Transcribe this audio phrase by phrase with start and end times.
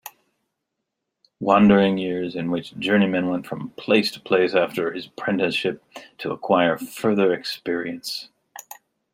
[1.39, 5.83] Wandering years, in which a journeyman went from place to place after his apprenticeship,
[6.17, 8.27] to acquire further experience.